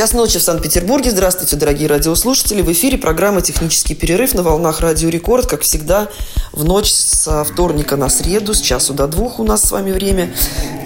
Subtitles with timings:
[0.00, 1.10] Час ночи в Санкт-Петербурге.
[1.10, 2.62] Здравствуйте, дорогие радиослушатели.
[2.62, 5.44] В эфире программа «Технический перерыв» на волнах Радио Рекорд.
[5.46, 6.08] Как всегда,
[6.52, 10.32] в ночь с вторника на среду, с часу до двух у нас с вами время.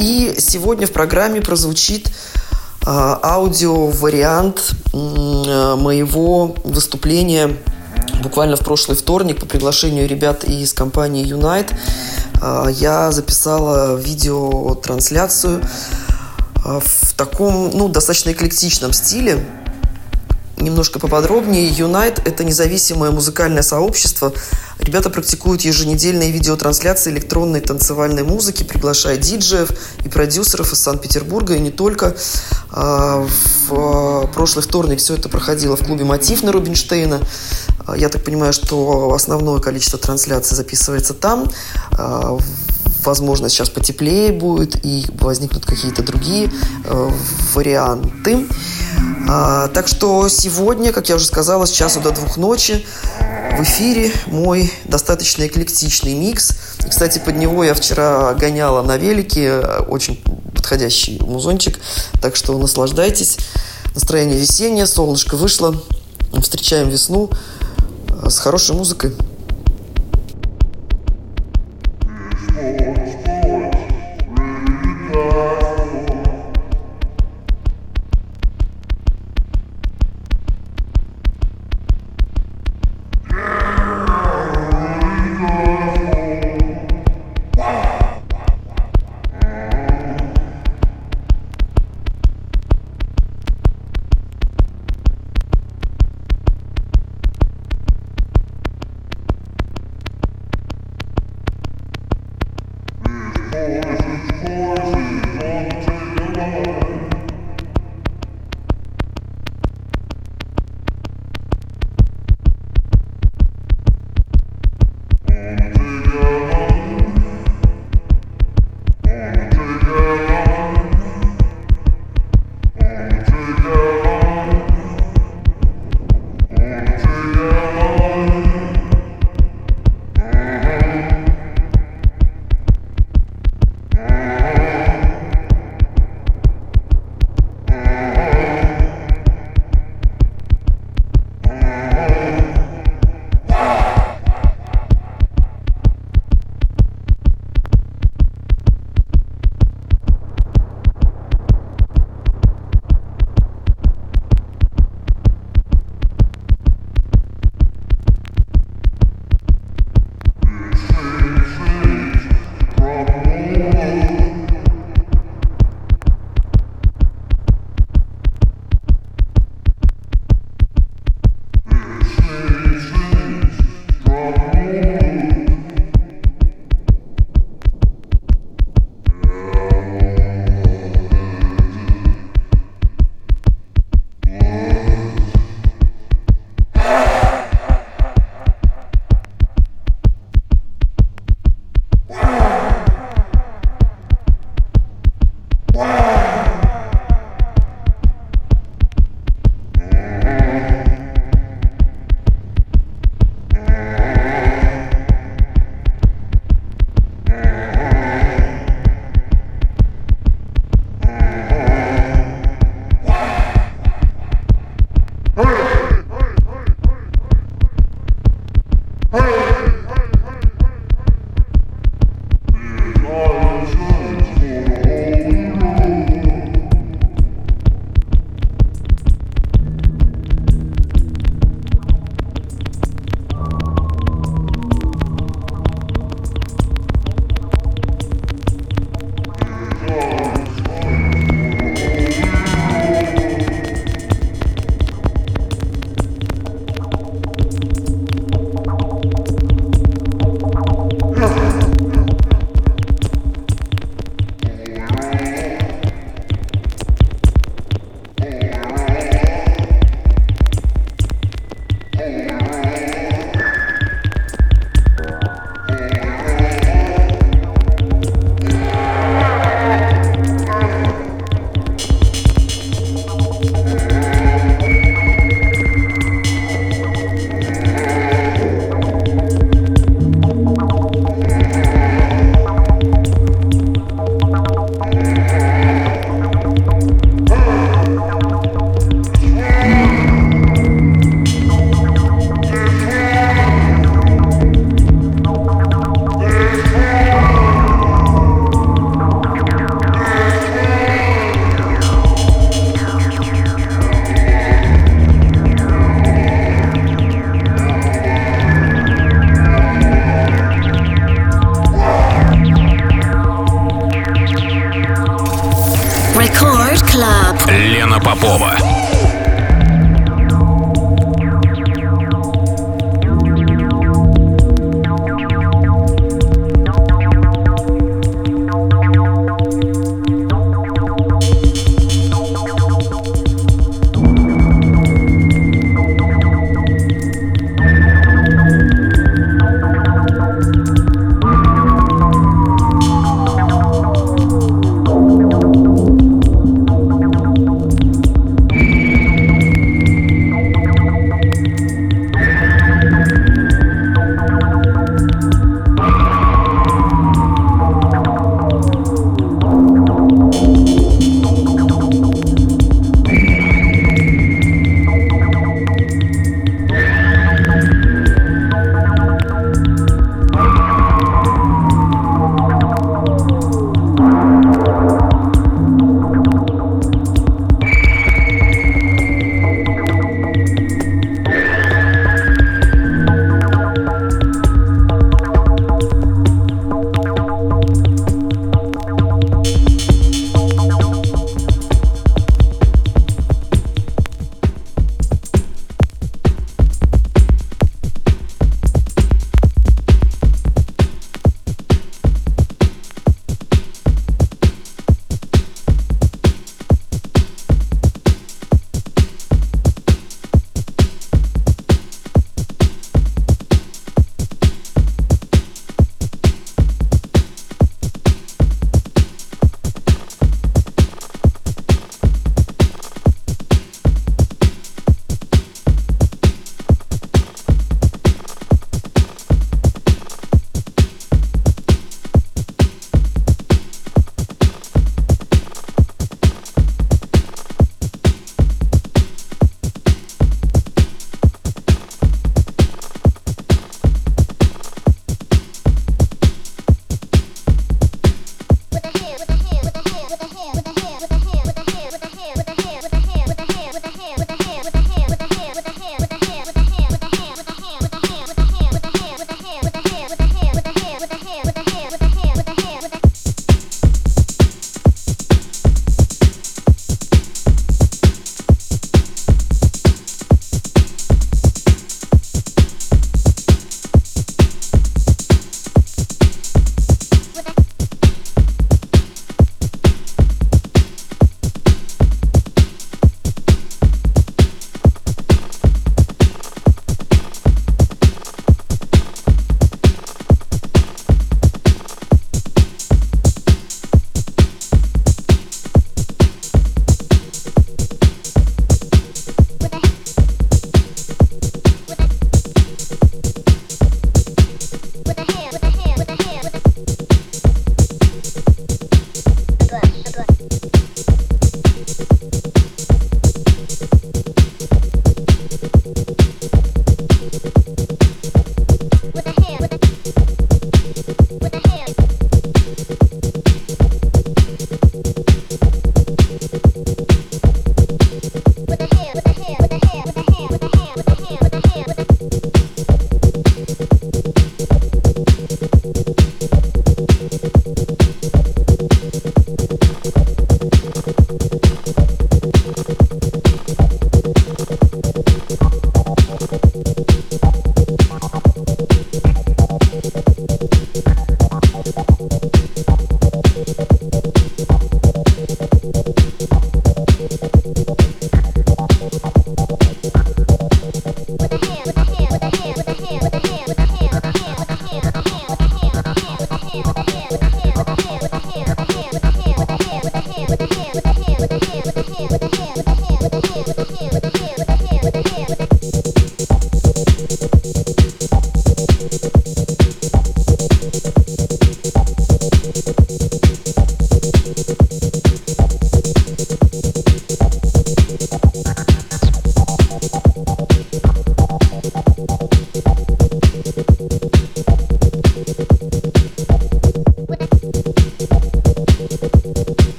[0.00, 2.12] И сегодня в программе прозвучит э,
[2.86, 7.56] аудио-вариант э, моего выступления
[8.20, 11.72] буквально в прошлый вторник по приглашению ребят из компании Unite.
[12.42, 15.62] Э, я записала видеотрансляцию
[16.64, 19.44] в таком, ну, достаточно эклектичном стиле.
[20.56, 21.68] Немножко поподробнее.
[21.70, 24.32] Unite– это независимое музыкальное сообщество.
[24.78, 29.70] Ребята практикуют еженедельные видеотрансляции электронной танцевальной музыки, приглашая диджеев
[30.04, 32.16] и продюсеров из Санкт-Петербурга, и не только.
[32.70, 37.20] В прошлый вторник все это проходило в клубе «Мотив» на Рубинштейна.
[37.96, 41.50] Я так понимаю, что основное количество трансляций записывается там
[43.06, 46.50] возможно, сейчас потеплее будет и возникнут какие-то другие
[46.84, 47.10] э,
[47.54, 48.46] варианты.
[49.28, 52.84] А, так что сегодня, как я уже сказала, с часу до двух ночи
[53.56, 56.52] в эфире мой достаточно эклектичный микс.
[56.84, 60.22] И, кстати, под него я вчера гоняла на велике, очень
[60.54, 61.78] подходящий музончик,
[62.20, 63.38] так что наслаждайтесь.
[63.94, 65.80] Настроение весеннее, солнышко вышло,
[66.40, 67.30] встречаем весну
[68.08, 69.14] э, с хорошей музыкой.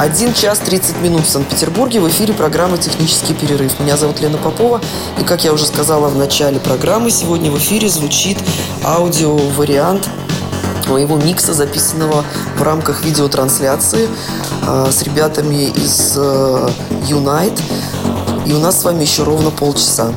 [0.00, 2.00] 1 час 30 минут в Санкт-Петербурге.
[2.00, 3.78] В эфире программа «Технический перерыв».
[3.80, 4.80] Меня зовут Лена Попова.
[5.20, 8.38] И, как я уже сказала в начале программы, сегодня в эфире звучит
[8.82, 10.08] аудиовариант
[10.88, 12.24] моего микса, записанного
[12.56, 14.08] в рамках видеотрансляции
[14.66, 16.70] э, с ребятами из э,
[17.10, 17.60] Unite.
[18.46, 20.14] И у нас с вами еще ровно полчаса.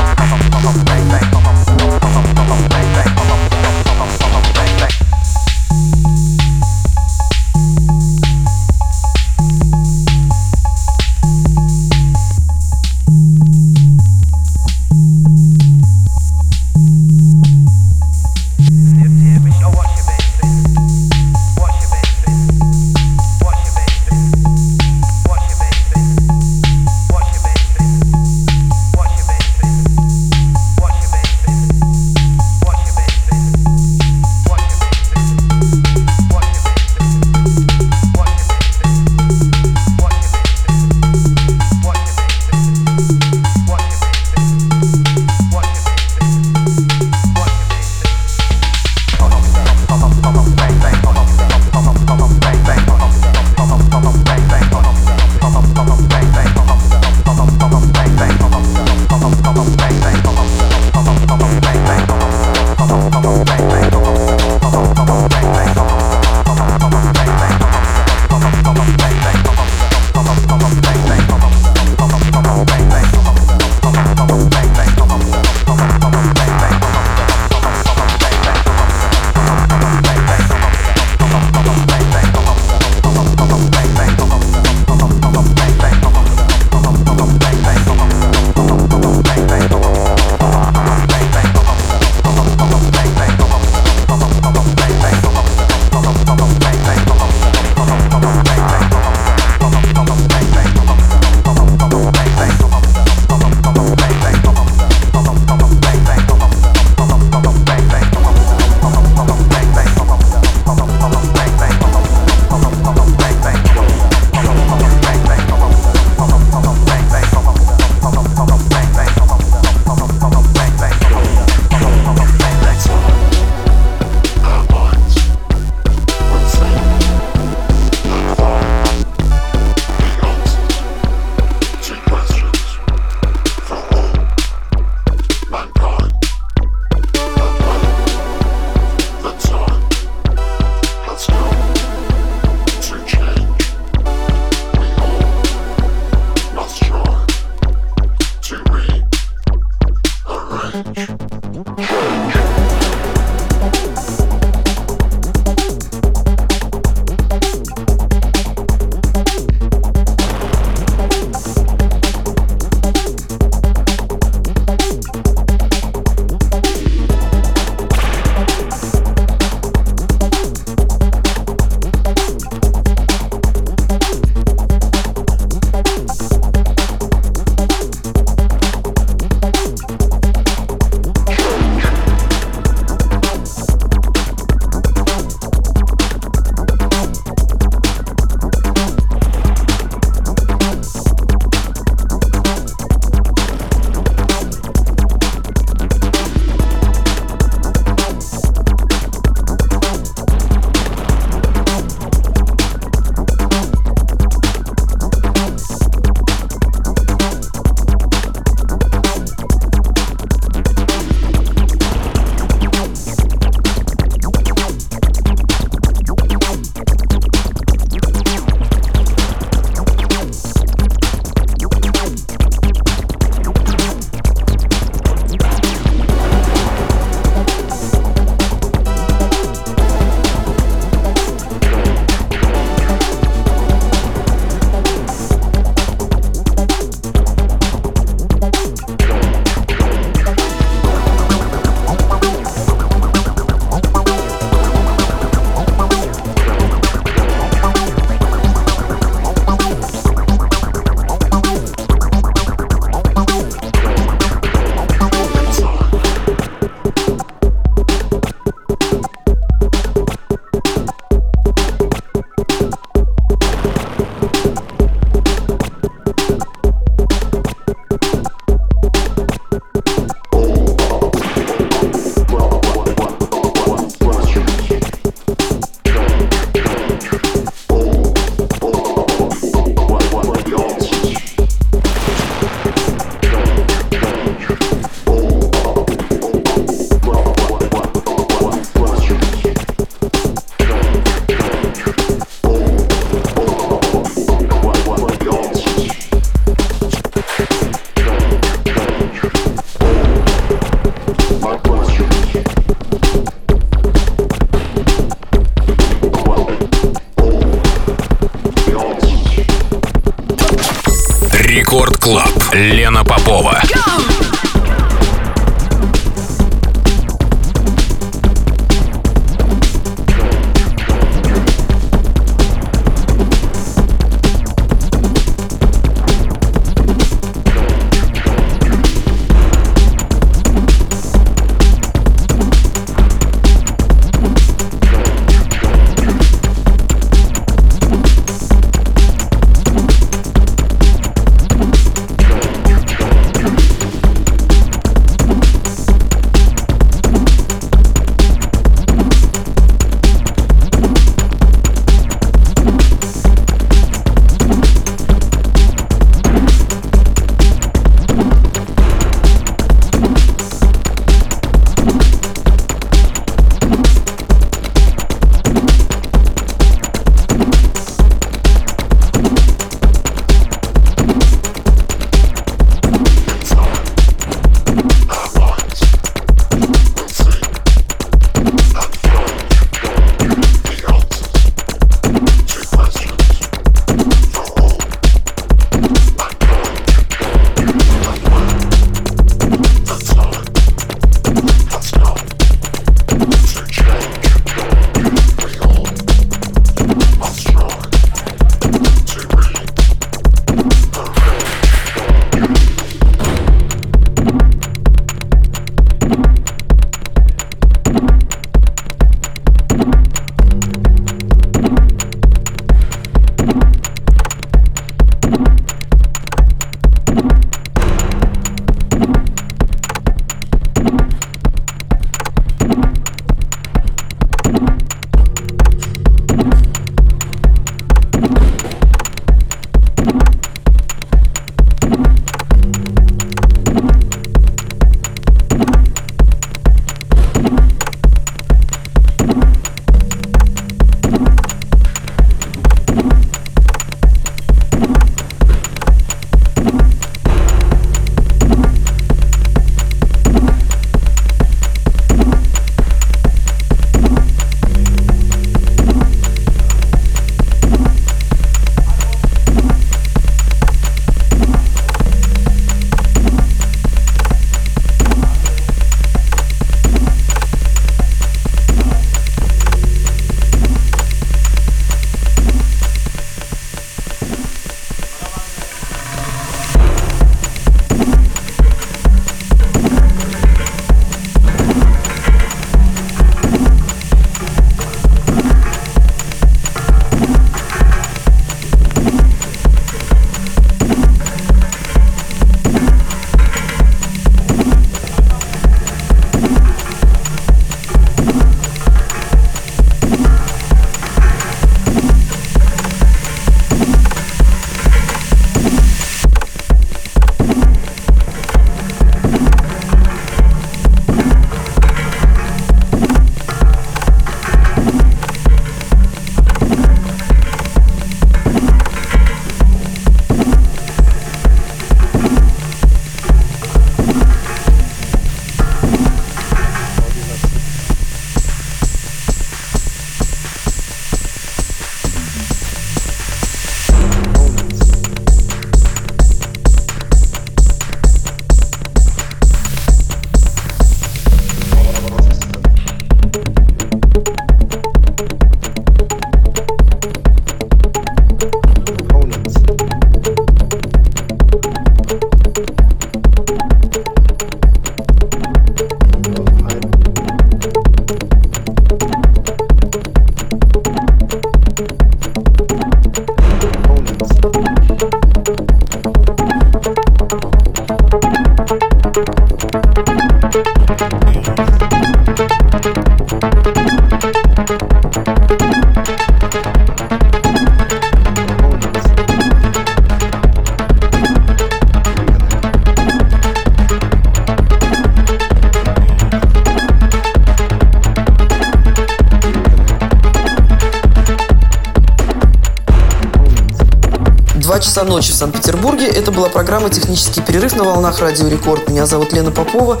[596.32, 598.88] Была программа «Технический перерыв» на волнах Радио Рекорд.
[598.88, 600.00] Меня зовут Лена Попова.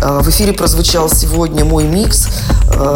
[0.00, 2.28] В эфире прозвучал сегодня мой микс,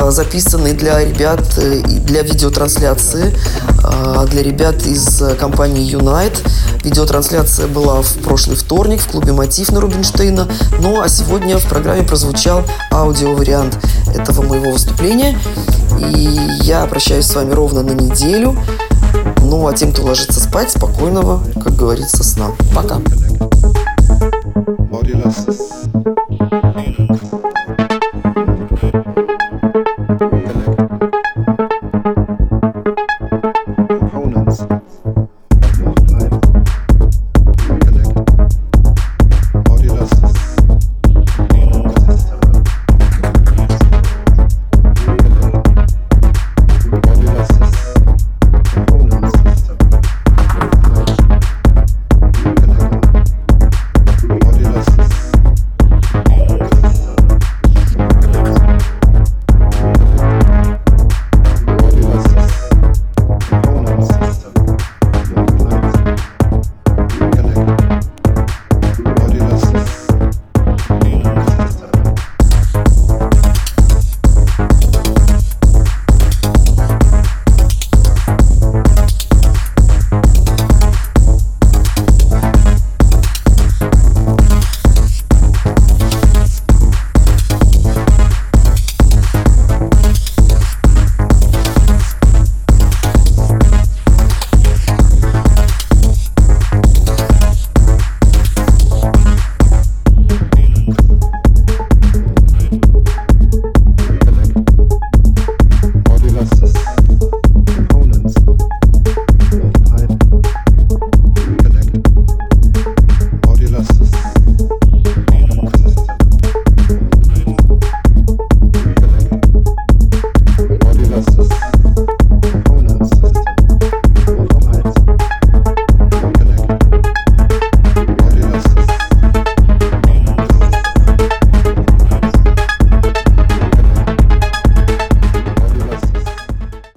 [0.09, 3.35] записанный для ребят и для видеотрансляции,
[4.28, 6.37] для ребят из компании Unite.
[6.82, 10.49] Видеотрансляция была в прошлый вторник в клубе «Мотив» на Рубинштейна.
[10.80, 12.62] Ну а сегодня в программе прозвучал
[12.93, 13.78] аудиовариант
[14.14, 15.39] этого моего выступления.
[15.99, 18.59] И я прощаюсь с вами ровно на неделю.
[19.39, 22.53] Ну, а тем, кто ложится спать, спокойного, как говорится, сна.
[22.75, 23.01] Пока.
[24.91, 25.94] Modulasis.